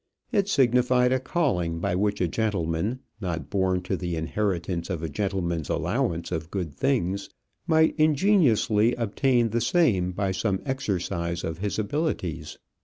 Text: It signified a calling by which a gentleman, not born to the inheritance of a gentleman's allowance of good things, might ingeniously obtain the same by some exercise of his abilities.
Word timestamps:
It 0.31 0.49
signified 0.49 1.11
a 1.13 1.19
calling 1.19 1.77
by 1.77 1.93
which 1.93 2.21
a 2.21 2.27
gentleman, 2.27 3.01
not 3.21 3.51
born 3.51 3.83
to 3.83 3.95
the 3.95 4.15
inheritance 4.15 4.89
of 4.89 5.03
a 5.03 5.09
gentleman's 5.09 5.69
allowance 5.69 6.31
of 6.31 6.49
good 6.49 6.73
things, 6.73 7.29
might 7.67 7.93
ingeniously 7.99 8.95
obtain 8.95 9.49
the 9.51 9.61
same 9.61 10.11
by 10.11 10.31
some 10.31 10.59
exercise 10.65 11.43
of 11.43 11.59
his 11.59 11.77
abilities. 11.77 12.57